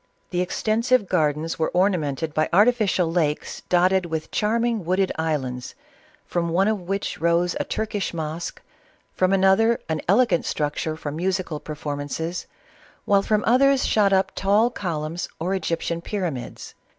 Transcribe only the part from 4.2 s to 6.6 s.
charming wooded islands, from